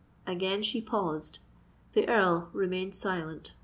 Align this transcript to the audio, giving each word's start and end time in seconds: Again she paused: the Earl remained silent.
Again 0.25 0.63
she 0.63 0.81
paused: 0.81 1.37
the 1.93 2.09
Earl 2.09 2.49
remained 2.53 2.95
silent. 2.95 3.53